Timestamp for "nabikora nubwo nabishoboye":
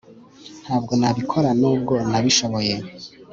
0.99-2.75